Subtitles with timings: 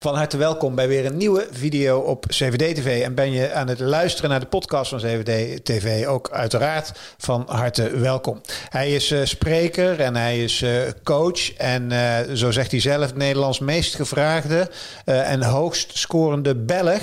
[0.00, 3.02] Van harte welkom bij weer een nieuwe video op CVD TV.
[3.02, 7.44] En ben je aan het luisteren naar de podcast van CVD TV, ook uiteraard van
[7.46, 8.40] harte welkom.
[8.68, 10.70] Hij is uh, spreker en hij is uh,
[11.02, 11.52] coach.
[11.52, 14.70] En uh, zo zegt hij zelf, Nederlands meest gevraagde
[15.04, 17.02] en hoogst scorende Belg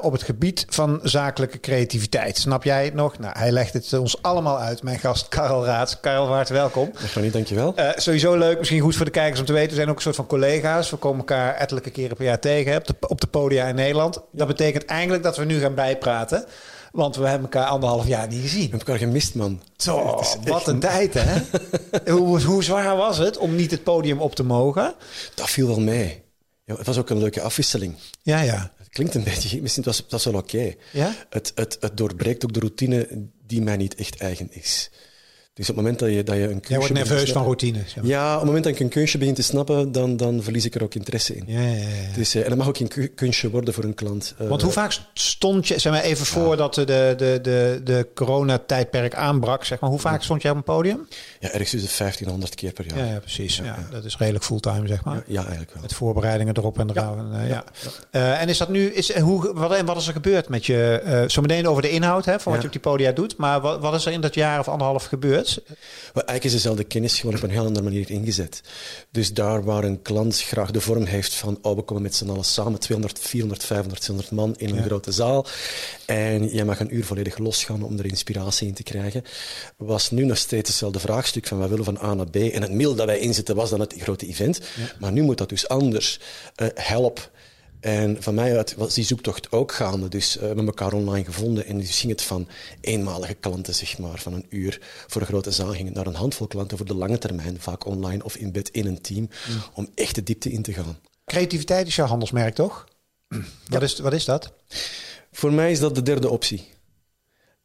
[0.00, 2.38] op het gebied van zakelijke creativiteit.
[2.38, 3.18] Snap jij het nog?
[3.18, 4.82] Nou, hij legt het ons allemaal uit.
[4.82, 6.00] Mijn gast Karel Raad.
[6.00, 6.90] Karel, harte welkom.
[7.14, 7.74] Dag dankjewel.
[7.94, 9.68] sowieso leuk, misschien goed voor de kijkers om te weten.
[9.68, 10.90] We zijn ook een soort van collega's.
[10.90, 14.20] We komen elkaar ettelijke keren per jaar tegen op de, op de podia in Nederland.
[14.32, 16.44] Dat betekent eigenlijk dat we nu gaan bijpraten.
[16.92, 18.64] Want we hebben elkaar anderhalf jaar niet gezien.
[18.64, 19.62] We hebben elkaar gemist, man.
[19.76, 21.42] Zo, wat een tijd, hè?
[22.12, 24.94] hoe, hoe zwaar was het om niet het podium op te mogen?
[25.34, 26.22] Dat viel wel mee.
[26.64, 27.94] Ja, het was ook een leuke afwisseling.
[28.22, 28.72] Ja, ja.
[28.78, 30.74] Het klinkt een beetje, misschien was, dat wel oké.
[30.92, 31.14] Ja?
[31.30, 34.90] Het, het, het doorbreekt ook de routine die mij niet echt eigen is.
[35.54, 36.68] Dus op het moment dat je, dat je een kunstje...
[36.68, 37.78] Jij wordt nerveus van routine.
[38.02, 40.74] Ja, op het moment dat ik een kunstje begin te snappen, dan, dan verlies ik
[40.74, 41.44] er ook interesse in.
[41.46, 42.14] Ja, ja, ja.
[42.14, 44.34] Dus, uh, en dat mag ook een kunstje worden voor een klant.
[44.40, 49.14] Uh, Want hoe vaak stond je, zeg maar even voordat de, de, de, de coronatijdperk
[49.14, 51.08] aanbrak, zeg maar, hoe vaak stond jij op een podium?
[51.40, 53.06] Ja, ergens tussen 1500 keer per jaar.
[53.06, 53.56] Ja, precies.
[53.56, 55.22] Ja, Dat is redelijk fulltime, zeg maar.
[55.26, 55.82] Ja, eigenlijk wel.
[55.82, 57.30] Met voorbereidingen erop en eraan.
[57.48, 57.64] Ja.
[58.12, 58.38] ja.
[58.38, 61.68] En is dat nu, is, hoe, wat, wat is er gebeurd met je, uh, zometeen
[61.68, 64.06] over de inhoud hè, van wat je op die podia doet, maar wat, wat is
[64.06, 65.43] er in dat jaar of anderhalf gebeurd?
[66.14, 68.60] Eigenlijk is dezelfde kennis gewoon op een heel andere manier ingezet.
[69.10, 72.28] Dus daar waar een klant graag de vorm heeft van oh, we komen met z'n
[72.28, 74.82] allen samen, 200, 400, 500, 600 man in een ja.
[74.82, 75.46] grote zaal
[76.06, 79.22] en jij mag een uur volledig losgaan om er inspiratie in te krijgen,
[79.76, 82.36] was nu nog steeds hetzelfde vraagstuk van wat willen van A naar B.
[82.36, 84.60] En het middel dat wij inzetten was dan het grote event.
[84.76, 84.92] Ja.
[84.98, 86.20] Maar nu moet dat dus anders.
[86.62, 87.30] Uh, help,
[87.84, 90.08] en van mij uit was die zoektocht ook gaande.
[90.08, 91.66] Dus uh, we hebben elkaar online gevonden.
[91.66, 92.48] En dus ging het van
[92.80, 96.46] eenmalige klanten, zeg maar, van een uur voor een grote zaal, ging naar een handvol
[96.46, 99.62] klanten voor de lange termijn, vaak online of in bed in een team, mm.
[99.74, 100.98] om echt de diepte in te gaan.
[101.24, 102.84] Creativiteit is jouw handelsmerk, toch?
[103.28, 103.38] Ja.
[103.68, 104.52] Wat, is, wat is dat?
[105.32, 106.68] Voor mij is dat de derde optie.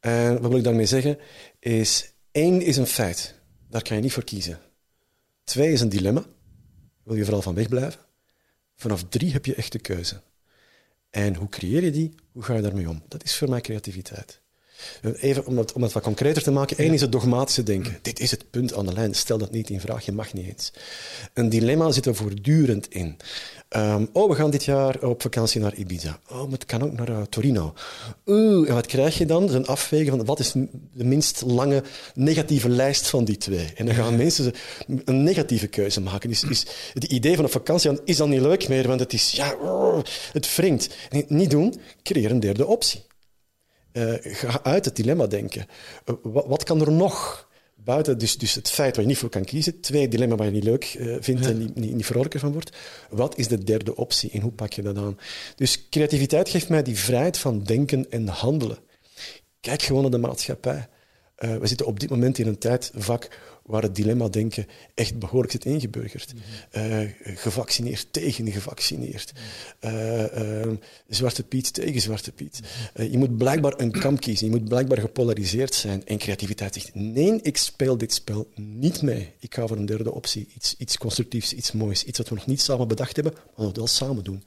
[0.00, 1.18] En wat wil ik daarmee zeggen?
[1.58, 3.34] Is één is een feit.
[3.70, 4.58] Daar kan je niet voor kiezen.
[5.44, 6.24] Twee is een dilemma.
[7.02, 8.09] Wil je vooral van wegblijven?
[8.80, 10.22] Vanaf drie heb je echt de keuze.
[11.10, 12.14] En hoe creëer je die?
[12.32, 13.02] Hoe ga je daarmee om?
[13.08, 14.40] Dat is voor mij creativiteit.
[15.20, 16.84] Even om het, om het wat concreter te maken.
[16.84, 17.98] Eén is het dogmatische denken.
[18.02, 19.14] Dit is het punt aan de lijn.
[19.14, 20.04] Stel dat niet in vraag.
[20.04, 20.72] Je mag niet eens.
[21.34, 23.16] Een dilemma zit er voortdurend in.
[23.76, 26.20] Um, oh, we gaan dit jaar op vakantie naar Ibiza.
[26.28, 27.74] Oh, maar het kan ook naar uh, Torino.
[28.26, 29.50] Oeh, en wat krijg je dan?
[29.54, 30.52] Een afwegen van wat is
[30.92, 31.82] de minst lange
[32.14, 33.72] negatieve lijst van die twee.
[33.76, 34.52] En dan gaan mensen
[35.04, 36.28] een negatieve keuze maken.
[36.28, 39.30] Dus, is het idee van een vakantie is dan niet leuk meer, want het is,
[39.30, 39.54] ja,
[40.32, 40.88] het wringt.
[41.28, 43.02] Niet doen, creëer een derde optie.
[43.92, 45.66] Uh, ga uit het dilemma denken.
[46.06, 47.48] Uh, wat, wat, kan er nog?
[47.74, 49.80] Buiten dus, dus het feit waar je niet voor kan kiezen.
[49.80, 51.50] Twee, dilemma waar je niet leuk uh, vindt ja.
[51.50, 52.76] en niet, niet, niet vrolijker van wordt.
[53.10, 55.18] Wat is de derde optie en hoe pak je dat aan?
[55.56, 58.78] Dus creativiteit geeft mij die vrijheid van denken en handelen.
[59.60, 60.88] Kijk gewoon naar de maatschappij.
[61.36, 63.28] We zitten op dit moment in een tijdvak
[63.70, 66.32] waar het dilemma-denken echt behoorlijk zit ingeburgerd.
[66.34, 66.38] Mm
[67.20, 69.32] gevaccineerd tegen gevaccineerd.
[69.80, 69.90] -hmm.
[69.90, 70.76] uh,
[71.08, 72.60] Zwarte Piet tegen Zwarte Piet.
[72.94, 73.10] -hmm.
[73.10, 74.46] je moet blijkbaar een kamp kiezen.
[74.46, 76.06] Je moet blijkbaar gepolariseerd zijn.
[76.06, 79.32] En creativiteit zegt, nee, ik speel dit spel niet mee.
[79.38, 80.48] Ik ga voor een derde optie.
[80.56, 82.04] Iets, iets constructiefs, iets moois.
[82.04, 84.44] Iets wat we nog niet samen bedacht hebben, maar we wel samen doen.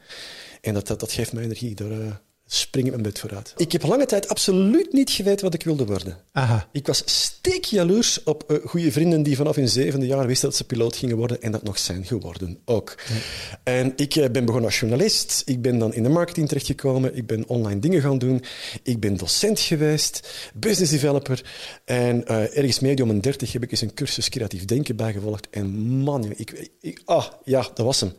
[0.62, 1.76] En dat, dat, dat geeft mij energie.
[1.76, 3.54] Daar, spring ik mijn bed vooruit.
[3.58, 6.18] Ik heb lange tijd absoluut niet geweten wat ik wilde worden.
[6.32, 6.68] Aha.
[6.72, 10.64] Ik was steekjaloers op uh, goede vrienden die vanaf hun zevende jaar wisten dat ze
[10.64, 12.96] piloot gingen worden en dat nog zijn geworden ook.
[13.08, 13.16] Ja.
[13.64, 15.42] En ik uh, ben begonnen als journalist.
[15.46, 17.16] Ik ben dan in de marketing terechtgekomen.
[17.16, 18.44] Ik ben online dingen gaan doen.
[18.84, 21.46] Ik ben docent geweest, business developer.
[21.86, 25.48] En uh, ergens medium een 30 heb ik eens een cursus creatief denken bijgevolgd.
[25.50, 28.14] En man, ik, ik, ah, ja, dat was hem.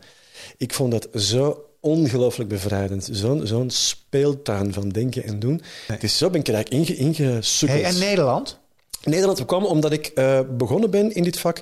[0.56, 3.08] Ik vond dat zo ongelooflijk bevrijdend.
[3.12, 5.60] Zo'n zo'n speeltuin van denken en doen.
[5.88, 5.98] Nee.
[5.98, 7.80] Dus zo ben ik er eigenlijk inge, ingesukkeld.
[7.80, 8.58] Hey, en Nederland?
[9.04, 11.60] Nederland kwam omdat ik uh, begonnen ben in dit vak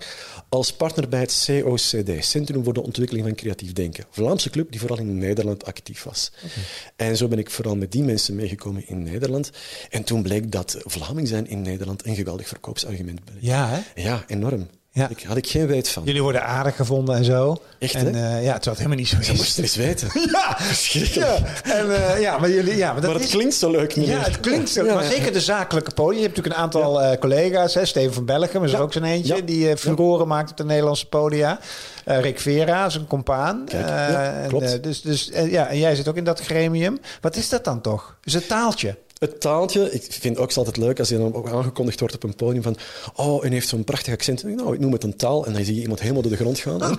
[0.48, 4.04] als partner bij het COCD, Centrum voor de Ontwikkeling van Creatief Denken.
[4.10, 6.32] Vlaamse club die vooral in Nederland actief was.
[6.36, 7.08] Okay.
[7.08, 9.50] En zo ben ik vooral met die mensen meegekomen in Nederland.
[9.90, 13.36] En toen bleek dat Vlaming zijn in Nederland een geweldig verkoopsargument bleek.
[13.40, 14.02] Ja, hè?
[14.02, 14.68] Ja, enorm.
[14.94, 15.02] Ja.
[15.02, 16.02] Had, ik, had ik geen weet van.
[16.04, 17.56] Jullie worden aardig gevonden en zo.
[17.78, 18.36] Echt, en, hè?
[18.38, 20.08] eh, ja, het helemaal niet zo Je moest het eens weten.
[20.32, 20.58] Ja,
[20.92, 21.36] ja.
[21.62, 24.14] En, eh, ja, maar jullie, ja, maar dat maar het is, klinkt zo leuk, meneer.
[24.14, 24.84] Ja, het klinkt zo.
[24.86, 26.16] Ja, maar zeker de zakelijke podium.
[26.20, 27.74] Je hebt natuurlijk een aantal eh, collega's.
[27.74, 27.84] Hè?
[27.84, 29.34] Steven van Bellegem is er ook zo'n eentje.
[29.36, 29.40] Ja.
[29.42, 31.58] Die eh furoren maakt op de Nederlandse podia.
[32.04, 33.64] Eh, Rick Vera is een compaan.
[33.66, 34.72] Kijk, Eh, ja, en, klopt.
[34.74, 36.98] eh, dus, dus, ja, en jij zit ook in dat gremium.
[37.20, 38.16] Wat is dat dan toch?
[38.24, 38.96] Is het taaltje?
[39.22, 42.34] Het taaltje, ik vind ook altijd leuk als je dan ook aangekondigd wordt op een
[42.34, 42.76] podium van
[43.14, 44.42] oh, en heeft zo'n prachtig accent.
[44.42, 46.58] Nou, ik noem het een taal en dan zie je iemand helemaal door de grond
[46.58, 46.80] gaan.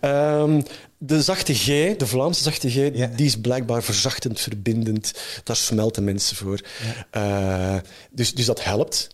[0.00, 0.62] Ehm,
[0.98, 3.06] de zachte G, de Vlaamse zachte G, Ja.
[3.16, 5.12] die is blijkbaar verzachtend, verbindend.
[5.44, 6.60] Daar smelten mensen voor.
[7.10, 7.76] Eh,
[8.10, 9.08] dus, dus dat helpt.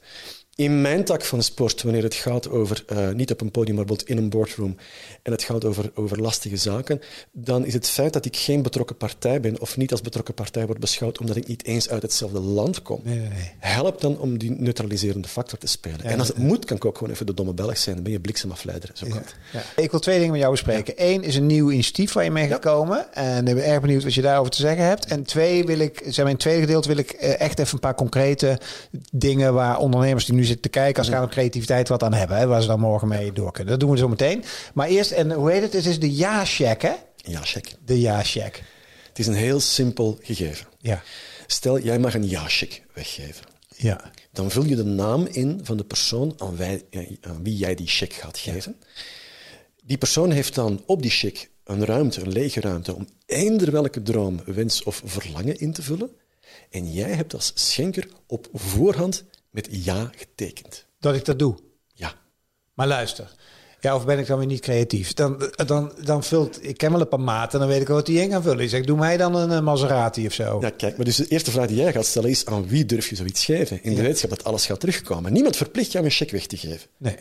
[0.56, 3.84] In mijn tak van sport, wanneer het gaat over, eh, niet op een podium, maar
[3.84, 4.76] bijvoorbeeld in een boardroom,
[5.22, 7.00] en het gaat over, over lastige zaken,
[7.32, 10.66] dan is het feit dat ik geen betrokken partij ben, of niet als betrokken partij
[10.66, 13.52] word beschouwd, omdat ik niet eens uit hetzelfde land kom, Nee, nee, nee.
[13.58, 16.00] helpt dan om die neutraliserende factor te spelen.
[16.02, 17.94] en als het moet, kan ik ook gewoon even de domme Belg zijn.
[17.94, 18.90] Dan ben je bliksemafleider.
[18.94, 19.06] Zo.
[19.06, 19.62] Ja.
[19.76, 20.94] Ik wil twee dingen met jou bespreken.
[20.96, 23.14] Eén is een nieuw initiatief waar je mee gaat komen.
[23.14, 25.06] En ik ben erg benieuwd wat je daarover te zeggen hebt.
[25.06, 27.94] En twee wil ik, in het tweede gedeelte wil ik eh, echt even een paar
[27.94, 28.60] concrete
[29.12, 32.36] dingen waar ondernemers die nu zitten te kijken als gaat om creativiteit wat aan hebben.
[32.36, 33.70] Hè, waar ze dan morgen mee door kunnen.
[33.70, 34.44] Dat doen we zo meteen.
[34.74, 35.72] Maar eerst, en hoe heet het?
[35.72, 36.92] Het is de ja-check, hè?
[37.16, 37.74] Ja, check.
[37.84, 38.62] De ja-check.
[39.08, 40.66] Het is een heel simpel gegeven.
[40.78, 41.02] Ja.
[41.46, 43.44] Stel, jij mag een ja-check weggeven.
[43.76, 44.10] Ja.
[44.32, 46.82] Dan vul je de naam in van de persoon aan, wij-
[47.20, 48.76] aan wie jij die check gaat geven.
[49.82, 54.02] Die persoon heeft dan op die check een ruimte, een lege ruimte, om eender welke
[54.02, 56.10] droom, wens of verlangen in te vullen.
[56.70, 59.24] En jij hebt als schenker op voorhand
[59.56, 60.86] met ja getekend.
[61.00, 61.54] Dat ik dat doe.
[61.92, 62.12] Ja.
[62.74, 63.34] Maar luister.
[63.80, 65.14] Ja, of ben ik dan weer niet creatief?
[65.14, 66.64] Dan, dan, dan vult...
[66.64, 68.64] Ik ken wel een paar maten, dan weet ik wel wat die in gaan vullen.
[68.64, 70.58] Ik zeg, doe mij dan een eh, Maserati of zo.
[70.60, 73.08] Ja, kijk, maar dus de eerste vraag die jij gaat stellen is aan wie durf
[73.08, 73.82] je zoiets geven?
[73.82, 75.32] In de wetenschap dat alles gaat terugkomen.
[75.32, 76.88] Niemand verplicht jou een check weg te geven.
[76.96, 77.16] Nee.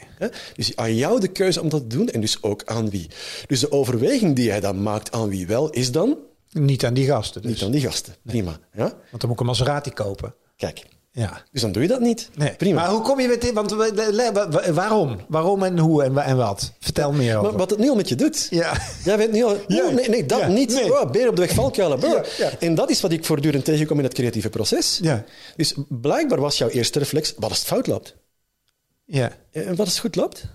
[0.56, 3.08] Dus aan jou de keuze om dat te doen en dus ook aan wie.
[3.48, 6.18] Dus de overweging die jij dan maakt aan wie wel, is dan
[6.52, 7.52] Niet aan die gasten dus.
[7.52, 8.16] niet aan die gasten.
[8.24, 8.60] Prima.
[8.74, 8.84] Ja?
[8.84, 10.36] Want dan moet ik een Maserati kopen.
[10.58, 10.86] Kijk,
[11.18, 11.44] Ja.
[11.52, 12.30] dus dan doe je dat niet.
[12.36, 12.56] Nee.
[12.56, 12.82] Prima.
[12.82, 13.54] Maar hoe kom je met dit?
[13.54, 13.72] Want
[14.74, 15.20] waarom?
[15.28, 16.72] Waarom en hoe en, wa- en wat?
[16.80, 17.50] Vertel meer over.
[17.50, 18.48] Maar wat het nu al met je doet.
[18.50, 18.74] Ja.
[19.04, 19.86] Jij weet niet al, Ja.
[19.86, 20.48] oh, nee, nee, dat Ja.
[20.48, 20.70] niet.
[20.74, 21.00] Nee.
[21.02, 22.24] Oh, beer op de weg valkuilen.
[22.60, 25.00] En dat is wat ik voortdurend tegenkom in het creatieve proces.
[25.02, 25.24] Ja.
[25.56, 28.16] Dus blijkbaar was jouw eerste reflex, wat als het fout loopt?
[29.06, 29.32] Ja.
[29.52, 30.46] En wat als het goed loopt?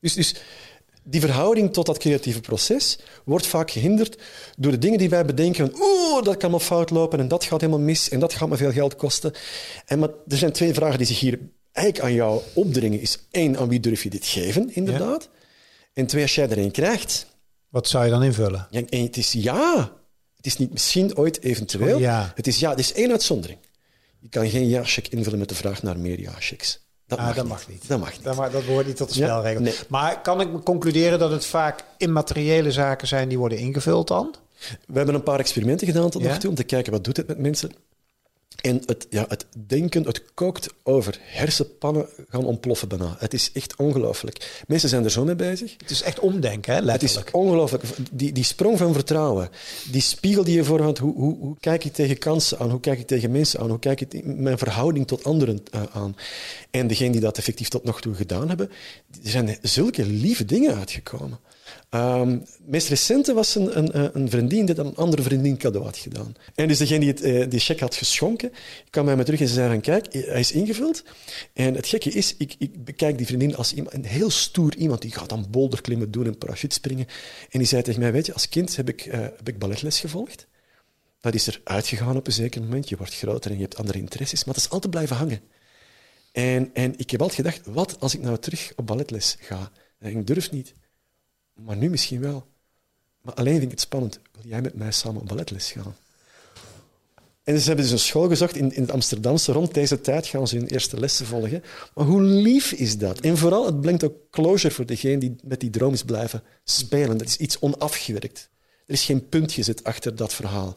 [0.00, 0.34] Dus, dus
[1.08, 4.18] die verhouding tot dat creatieve proces wordt vaak gehinderd
[4.56, 5.72] door de dingen die wij bedenken.
[5.80, 8.56] Oeh, dat kan maar fout lopen en dat gaat helemaal mis en dat gaat me
[8.56, 9.32] veel geld kosten.
[9.86, 11.38] En maar er zijn twee vragen die zich hier
[11.72, 13.00] eigenlijk aan jou opdringen.
[13.00, 15.28] Is één, aan wie durf je dit geven, inderdaad?
[15.92, 17.26] En twee, als jij er één krijgt,
[17.68, 18.66] Wat zou je dan invullen?
[18.70, 19.92] ja, en het is ja.
[20.36, 21.94] Het is niet misschien, ooit, eventueel.
[21.94, 22.32] Oh, ja.
[22.34, 22.72] Het is ja.
[22.72, 23.58] Er is één uitzondering.
[24.20, 26.85] Je kan geen ja-check invullen met de vraag naar meer ja-checks.
[27.06, 27.52] Dat, Ah, mag, dat niet.
[27.52, 27.88] mag niet.
[27.88, 28.22] Dat mag niet.
[28.24, 29.74] Dat, maar, dat behoort niet tot de Ja, nee.
[29.88, 34.34] Maar kan ik concluderen dat het vaak immateriële zaken zijn die worden ingevuld dan?
[34.86, 36.28] We hebben een paar experimenten gedaan tot Ja?
[36.28, 37.70] nog toe om te kijken wat doet het met mensen.
[38.60, 41.18] En het, ja, het denken, het kookt over.
[41.20, 43.16] Hersenpannen gaan ontploffen bijna.
[43.18, 44.62] Het is echt ongelooflijk.
[44.66, 45.74] Mensen zijn er zo mee bezig.
[45.78, 46.78] Het is echt omdenken, hè?
[46.78, 47.36] Het is letterlijk.
[47.36, 47.84] ongelooflijk.
[48.12, 49.50] Die, die sprong van vertrouwen,
[49.90, 52.98] die spiegel die je voorhoudt, hoe, hoe, hoe kijk ik tegen kansen aan, hoe kijk
[52.98, 56.16] ik tegen mensen aan, hoe kijk ik mijn verhouding tot anderen eh, aan.
[56.70, 58.70] En degenen die dat effectief tot nog toe gedaan hebben,
[59.24, 61.38] er zijn zulke lieve dingen uitgekomen.
[61.88, 65.96] Ehm, het meest recente was een, een, een vriendin die een andere vriendin cadeau had
[65.96, 66.34] gedaan.
[66.54, 68.52] En dus degene die het, eh, die check had geschonken,
[68.90, 71.04] kwam bij me terug en ze zei van, kijk, hij is ingevuld.
[71.52, 75.02] En het gekke is, ik, ik bekijk die vriendin als iemand, een heel stoer iemand,
[75.02, 77.06] die gaat dan boulderklimmen doen en parachute springen.
[77.50, 80.00] En die zei tegen mij, weet je, als kind heb ik, eh, heb ik balletles
[80.00, 80.46] gevolgd.
[81.20, 82.88] Dat is er uitgegaan op een zeker moment.
[82.88, 85.40] Je wordt groter en je hebt andere interesses, maar dat is altijd blijven hangen.
[86.32, 89.70] En, en ik heb altijd gedacht, wat als ik nou terug op balletles ga?
[90.00, 90.74] Ik durf niet.
[91.64, 92.46] Maar nu misschien wel.
[93.22, 94.20] Maar alleen vind ik het spannend.
[94.32, 95.96] Wil jij met mij samen op balletles gaan?
[97.46, 99.52] En ze hebben dus een school gezocht in, in het Amsterdamse.
[99.52, 101.62] Rond deze tijd gaan ze hun eerste lessen volgen.
[101.94, 103.20] Maar hoe lief is dat?
[103.20, 107.18] En vooral, het brengt ook closure voor degene die met die droom is blijven spelen.
[107.18, 108.50] Dat is iets onafgewerkt.
[108.86, 110.76] Er is geen punt gezet achter dat verhaal.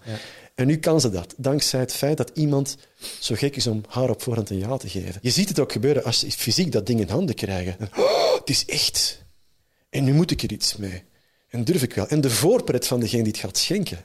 [0.56, 2.78] En nu kan ze dat, dankzij het feit dat iemand
[3.20, 5.20] zo gek is om haar op voorhand een ja te geven.
[5.22, 7.90] Je ziet het ook gebeuren als ze fysiek dat ding in handen krijgen.
[7.98, 9.28] Oh, het is echt.
[9.90, 11.04] En nu moet ik er iets mee.
[11.50, 12.08] En durf ik wel.
[12.08, 13.98] En de voorpret van degene die het gaat schenken.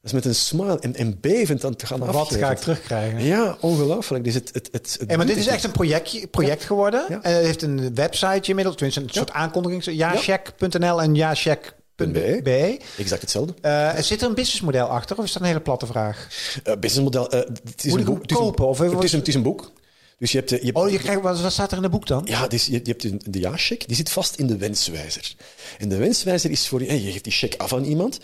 [0.00, 2.42] Dat is met een smile en, en bevend aan te gaan Wat afgeven.
[2.42, 3.24] ga ik terugkrijgen?
[3.24, 4.24] Ja, ongelooflijk.
[4.24, 7.04] Dus het, het, het, het Hey, maar dit is echt een project, project geworden.
[7.08, 7.22] Ja.
[7.22, 9.84] En het heeft een website inmiddels, tenminste een soort aankondiging.
[9.84, 12.80] Jacheck.nl en jacheck.be.
[12.98, 13.54] Exact hetzelfde.
[13.60, 16.28] Eh, zit er een businessmodel achter of is dat een hele platte vraag?
[16.64, 17.30] Uh, businessmodel.
[17.30, 18.22] eh, het is Moet een boek.
[18.22, 18.66] Het is een- kopen?
[18.68, 19.72] Of het, is een, het is een boek.
[20.18, 22.06] Dus je hebt, de, je hebt Oh, je krijgt, wat, staat er in het boek
[22.06, 22.22] dan?
[22.24, 25.34] Ja, dus je, je hebt de, de ja-check, die zit vast in de wenswijzer.
[25.78, 28.18] En de wenswijzer is voor je, je geeft die check af aan iemand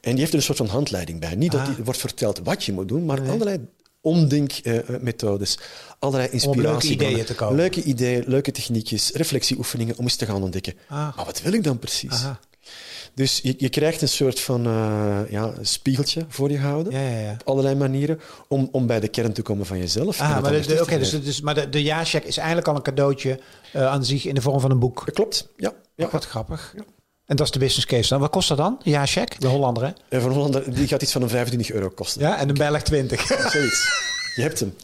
[0.00, 1.34] en die heeft er een soort van handleiding bij.
[1.34, 3.58] Niet dat die wordt verteld wat je moet doen, maar allerlei
[4.00, 5.58] omdenkmethodes,
[5.98, 6.62] allerlei inspiratie.
[6.62, 7.56] leuke ideeën te komen.
[7.56, 10.74] Leuke ideeën, leuke techniekjes, reflectieoefeningen om eens te gaan ontdekken.
[10.88, 11.16] Ah.
[11.16, 12.10] Maar wat wil ik dan precies?
[12.10, 12.40] Aha.
[13.14, 16.58] Dus je, je krijgt een soort van eh, ja, spiegeltje voor je.
[16.58, 17.32] Ja, ja, ja.
[17.32, 18.20] Op allerlei manieren.
[18.48, 20.20] Om, om bij de kern te komen van jezelf.
[20.20, 21.80] Ah, het maar de, de, oké, dus, dus, maar de,
[22.24, 23.40] is eigenlijk al een cadeautje
[23.72, 25.02] eh, aan zich in de vorm van een boek.
[25.04, 25.72] Dat klopt, ja.
[25.94, 26.08] ja.
[26.10, 26.74] Wat grappig.
[27.26, 28.20] En dat is de business case dan.
[28.20, 28.80] Wat kost dat dan?
[28.82, 29.40] De ja-check?
[29.40, 29.90] De Hollander, hè?
[30.08, 32.20] En van Hollander, die gaat iets van een 25 euro kosten.
[32.20, 33.26] Ja, en een Belg 20.
[33.52, 34.08] Zoiets.
[34.34, 34.74] Je hebt hem.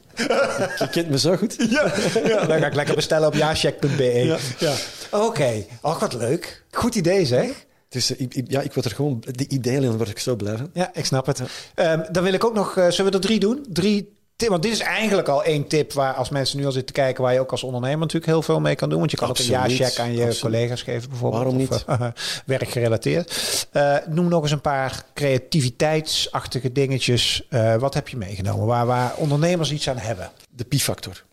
[0.79, 1.57] Je, kent me zo goed.
[1.71, 1.93] ja,
[2.25, 4.03] ja, dan ga ik lekker bestellen op jacheck.be.
[4.03, 4.75] Ja, ja.
[5.11, 5.65] Oké.
[5.83, 6.65] Oh, wat leuk.
[6.71, 7.66] Goed idee, zeg.
[7.97, 9.23] Dus eh, ik, ik- ja, ik word er gewoon...
[9.31, 10.71] Die ideeën, dan word ik zo blij van.
[10.73, 11.43] Ja, ik snap het.
[11.75, 12.77] Ehm, dan wil ik ook nog...
[12.77, 13.67] eh, zullen we er drie doen?
[13.69, 14.15] Drie
[14.49, 17.23] want dit is eigenlijk al één tip waar als mensen nu al zitten te kijken,
[17.23, 18.99] waar je ook als ondernemer natuurlijk heel veel mee kan doen.
[18.99, 20.39] Want je kan ook Absoluut, een ja-check aan je absoluut.
[20.41, 21.43] collega's geven bijvoorbeeld.
[21.43, 21.71] Waarom niet?
[21.71, 22.07] Of, eh,
[22.47, 23.67] werkgerelateerd.
[24.09, 27.47] Noem nog eens een paar creativiteitsachtige dingetjes.
[27.79, 30.31] Wat heb je meegenomen waar, waar ondernemers iets aan hebben?
[30.51, 31.25] De pi-factor.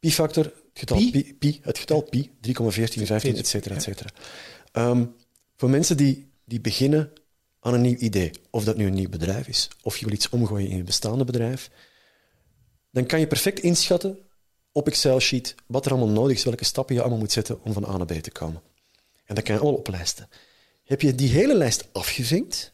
[0.00, 1.36] Pi-factor, het getal Pi?
[1.38, 2.52] pi, het getal pi, 3,14,
[3.02, 4.08] 15, et cetera, et cetera.
[4.72, 5.04] Ehm,
[5.56, 7.12] voor mensen die, die beginnen
[7.60, 10.28] aan een nieuw idee, of dat nu een nieuw bedrijf is, of je wil iets
[10.28, 11.70] omgooien in je bestaande bedrijf,
[12.90, 14.18] dan kan je perfect inschatten
[14.72, 17.84] op Excel-sheet wat er allemaal nodig is, welke stappen je allemaal moet zetten om van
[17.84, 18.62] A naar B te komen.
[19.24, 20.28] En dat kan je allemaal oplijsten.
[20.84, 22.72] Heb je die hele lijst afgevinkt,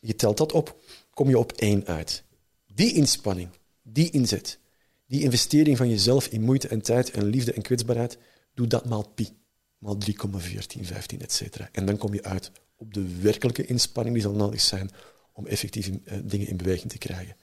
[0.00, 0.76] je telt dat op,
[1.10, 2.22] kom je op één uit.
[2.66, 3.48] Die inspanning,
[3.82, 4.58] die inzet,
[5.06, 8.18] die investering van jezelf in moeite en tijd en liefde en kwetsbaarheid,
[8.54, 9.28] doe dat maal pi.
[9.78, 11.68] Maal 3,14, 15, et cetera.
[11.72, 14.90] En dan kom je uit op de werkelijke inspanning die zal nodig zijn
[15.32, 17.36] om effectief in- eh, dingen in beweging te krijgen.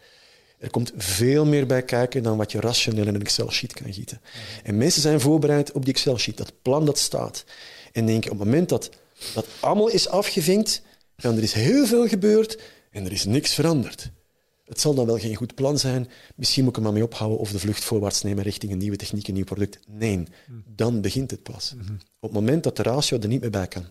[0.57, 4.21] Er komt veel meer bij kijken dan wat je rationeel in een Excel-sheet kan gieten.
[4.63, 7.43] En mensen zijn voorbereid op die Excel-sheet, dat plan dat staat.
[7.91, 8.89] En denken op het moment dat
[9.33, 10.81] dat allemaal is afgevinkt,
[11.15, 12.61] dan er is heel veel gebeurd
[12.91, 14.11] en er is niks veranderd.
[14.65, 16.09] Het zal dan wel geen goed plan zijn.
[16.35, 18.97] Misschien moet ik er maar mee ophouden of de vlucht voorwaarts nemen richting een nieuwe
[18.97, 19.79] techniek, een nieuw product.
[19.87, 20.23] Nee,
[20.65, 21.75] dan begint het pas.
[22.19, 23.85] Op het moment dat de ratio er niet meer bij kan,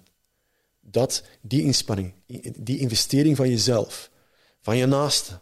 [0.81, 2.13] dat die inspanning,
[2.59, 4.11] die investering van jezelf,
[4.61, 5.39] van je naaste,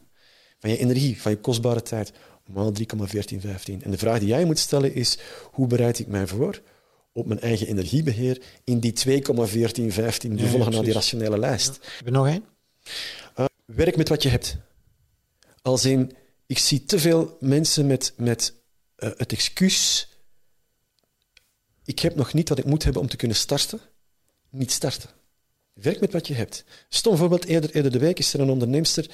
[0.59, 2.13] van je energie, van je kostbare tijd,
[2.47, 2.85] maal 3,1415.
[3.65, 5.19] En de vraag die jij moet stellen is,
[5.51, 6.63] hoe bereid ik mij voor
[7.13, 9.03] op mijn eigen energiebeheer in die 2,1415,
[10.21, 11.79] die Ja, volgen naar die rationele lijst?
[11.97, 12.45] Heb je nog één?
[13.65, 14.57] Werk met wat je hebt.
[15.63, 18.55] Als in, ik zie te veel mensen met, met
[18.97, 20.09] eh, het excuus,
[21.85, 23.81] ik heb nog niet wat ik moet hebben om te kunnen starten,
[24.51, 25.11] niet starten.
[25.73, 26.65] Werk met wat je hebt.
[26.89, 29.11] Stom voorbeeld, eerder, eerder de week is er een onderneemster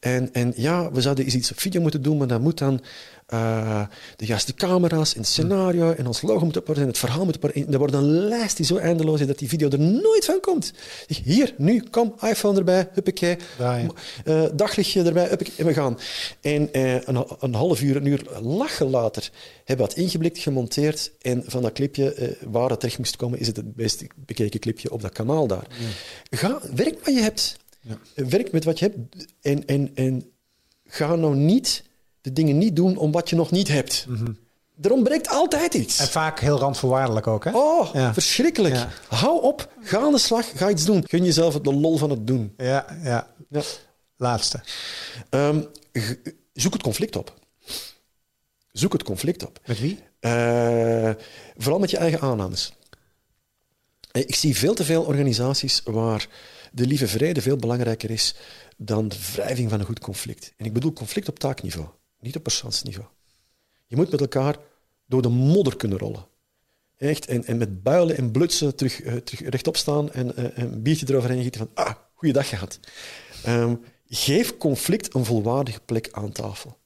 [0.00, 2.84] en, en ja, we zouden eens iets op video moeten doen, maar dan moet dan
[3.26, 3.82] eh,
[4.16, 7.24] de juiste camera's en het scenario en ons logo moeten op orde en het verhaal
[7.24, 7.54] moet op orde.
[7.54, 10.40] En Er wordt een lijst die zo eindeloos is dat die video er nooit van
[10.40, 10.72] komt.
[11.06, 13.90] Hier, nu, kom, iPhone erbij, huppakee, Draaien.
[14.24, 15.98] eh, daglichtje erbij, huppakee, en we gaan.
[16.40, 19.30] En eh, een, een half uur, een uur lachen later
[19.64, 23.46] hebben we dat ingeblikt, gemonteerd en van dat clipje, waar het terecht moest komen, is
[23.46, 25.66] het het best bekeken clipje op dat kanaal daar.
[26.30, 27.56] Ga, werk wat je hebt.
[28.14, 30.30] Werk met wat je hebt en, en, en
[30.84, 31.84] ga nou niet
[32.26, 34.06] de dingen niet doen om wat je nog niet hebt.
[34.82, 35.98] Er ontbreekt altijd iets.
[35.98, 37.50] En vaak heel randvoorwaardelijk ook, hè?
[37.54, 38.12] Oh, Ja.
[38.12, 38.74] verschrikkelijk.
[38.74, 38.88] Ja.
[39.08, 41.04] Hou op, ga aan de slag, ga iets doen.
[41.08, 42.54] Gun jezelf de lol van het doen.
[42.56, 43.30] Ja, ja.
[43.50, 43.62] Ja.
[44.16, 44.60] Laatste.
[45.30, 45.62] Ehm,
[46.52, 47.34] zoek het conflict op.
[48.72, 49.60] Zoek het conflict op.
[49.66, 49.98] Met wie?
[50.20, 51.10] Eh,
[51.56, 52.72] vooral met je eigen aannames.
[54.10, 56.28] Eh, Ik zie veel te veel organisaties waar
[56.72, 58.34] de lieve vrede veel belangrijker is
[58.76, 60.52] dan de wrijving van een goed conflict.
[60.56, 61.86] En ik bedoel conflict op taakniveau,
[62.26, 63.08] niet op persoonsniveau.
[63.86, 64.56] Je moet met elkaar
[65.06, 66.26] door de modder kunnen rollen.
[66.96, 70.82] Echt, en, en met builen en blutsen terug, eh, terug rechtop staan en eh, een
[70.82, 72.80] biertje eroverheen gieten van ah, goeiedag gehad.
[73.44, 73.74] Ehm,
[74.08, 76.78] geef conflict een volwaardige plek aan tafel.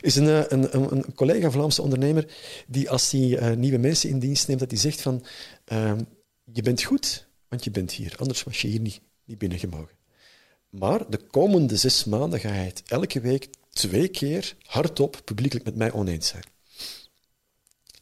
[0.00, 2.34] is een, eh, een, een, een collega, Vlaamse ondernemer,
[2.66, 5.24] die als hij nieuwe mensen in dienst neemt, dat hij zegt van
[5.64, 6.00] ehm,
[6.52, 8.14] je bent goed, want je bent hier.
[8.18, 9.96] Anders was je hier niet, niet binnengemogen.
[10.70, 15.76] Maar de komende zes maanden ga je het elke week twee keer hardop publiekelijk met
[15.76, 16.44] mij oneens zijn.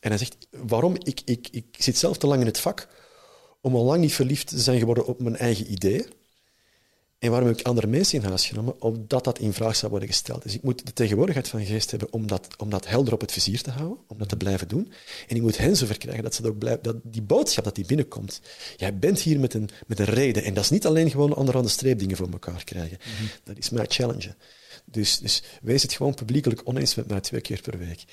[0.00, 0.96] En hij zegt, waarom?
[1.02, 2.88] Ik, ik, ik zit zelf te lang in het vak
[3.60, 6.12] om al lang niet verliefd te zijn geworden op mijn eigen ideeën.
[7.22, 8.80] En waarom heb ik andere mensen in huis genomen?
[8.80, 10.42] Omdat dat in vraag zou worden gesteld.
[10.42, 13.32] Dus ik moet de tegenwoordigheid van geest hebben om dat, om dat helder op het
[13.32, 14.92] vizier te houden, om dat te blijven doen.
[15.28, 17.74] En ik moet hen zover krijgen dat, ze dat ook blijven, dat die boodschap dat
[17.74, 18.40] die binnenkomt.
[18.76, 20.44] Jij bent hier met een, met een reden.
[20.44, 22.98] En dat is niet alleen gewoon onderaan de streep dingen voor elkaar krijgen.
[23.44, 24.34] Dat is mijn challenge.
[24.84, 28.04] Dus, dus wees het gewoon publiekelijk oneens met mij twee keer per week.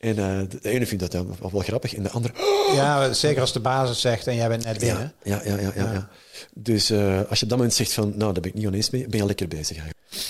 [0.00, 2.32] En eh, de ene vindt dat dan wel, wel grappig en de andere...
[2.74, 5.12] Ja, zeker als de het zegt en jij bent net binnen.
[5.22, 5.72] Ja, ja, ja.
[5.74, 6.08] ja, ja,
[6.54, 8.90] Dus eh, als je op dat moment zegt van, nou, daar ben ik niet oneens
[8.90, 9.78] mee, ben je lekker bezig.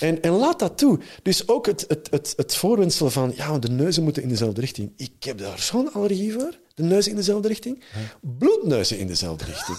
[0.01, 1.01] En, en laat dat toe.
[1.23, 4.93] Dus ook het, het, het, het voorwensel van, ja, de neuzen moeten in dezelfde richting.
[4.97, 7.83] Ik heb daar zo'n allergie voor, de neuzen in dezelfde richting.
[8.21, 9.79] Bloedneuzen in dezelfde richting.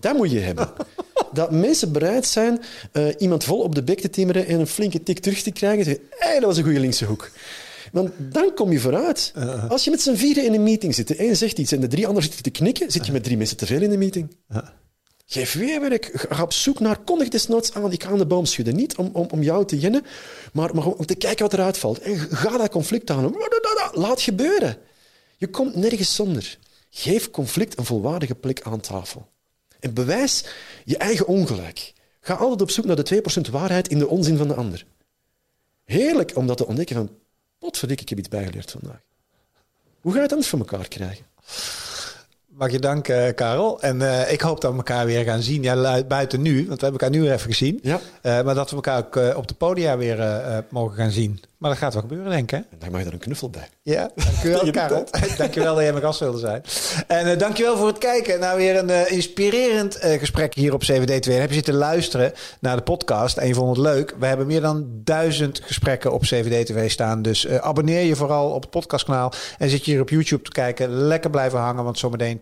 [0.00, 0.72] dat moet je hebben.
[1.32, 2.60] Dat mensen bereid zijn
[2.92, 5.84] uh, iemand vol op de bek te timmeren en een flinke tik terug te krijgen.
[5.84, 7.30] Zeggen, hey, dat was een goede linkse hoek.
[7.92, 9.32] Want dan kom je vooruit.
[9.36, 9.70] Uh-huh.
[9.70, 11.88] Als je met z'n vieren in een meeting zit, de een zegt iets en de
[11.88, 14.36] drie anderen zitten te knikken, zit je met drie mensen te veel in de meeting.
[15.26, 16.10] Geef weerwerk.
[16.28, 17.92] Ga op zoek naar, kondig desnoods aan.
[17.92, 18.76] Ik ga aan de boom schudden.
[18.76, 20.04] Niet om, om, om jou te jennen,
[20.52, 21.98] maar, maar om te kijken wat eruit valt.
[21.98, 23.34] En ga dat conflict aan.
[23.92, 24.76] Laat gebeuren.
[25.36, 26.58] Je komt nergens zonder.
[26.90, 29.28] Geef conflict een volwaardige plek aan tafel.
[29.80, 30.44] En bewijs
[30.84, 31.92] je eigen ongelijk.
[32.20, 34.86] Ga altijd op zoek naar de 2% waarheid in de onzin van de ander.
[35.84, 37.10] Heerlijk om dat te ontdekken van,
[38.00, 39.00] ik heb iets bijgeleerd vandaag.
[40.00, 41.24] Hoe ga je het anders voor elkaar krijgen?
[42.54, 43.80] Mag je danken, uh, Karel.
[43.80, 45.62] En uh, ik hoop dat we elkaar weer gaan zien.
[45.62, 47.78] Ja, buiten nu, want we hebben elkaar nu even gezien.
[47.82, 48.00] Ja.
[48.22, 50.18] Uh, maar dat we elkaar ook op de podia weer
[50.70, 51.40] mogen gaan zien.
[51.58, 52.50] Maar dat gaat wel gebeuren, denk ik.
[52.50, 52.56] Hè?
[52.56, 53.68] En dan mag je er een knuffel bij.
[53.82, 55.04] Ja, dankjewel, Karel.
[55.36, 56.62] dankjewel dat jij mijn gast wilde zijn.
[57.06, 58.40] En dankjewel voor het kijken.
[58.40, 61.32] Nou, weer een inspirerend gesprek hier op CVD2.
[61.32, 64.14] heb je zitten luisteren naar de podcast en je vond het leuk.
[64.18, 67.22] We hebben meer dan duizend gesprekken op CVD-TV staan.
[67.22, 69.32] Dus abonneer je vooral op het podcastkanaal.
[69.58, 70.90] En zit je hier op YouTube te kijken.
[70.90, 72.40] Lekker blijven hangen, want zometeen